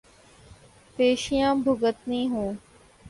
پیشیاں 0.95 1.53
بھگتنی 1.63 2.21
ہوں۔ 2.27 2.51